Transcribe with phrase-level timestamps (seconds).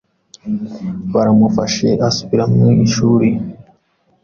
[1.13, 3.29] baramufasha asubira mu ishuri.